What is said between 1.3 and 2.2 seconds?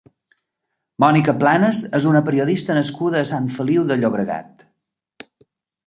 Planas és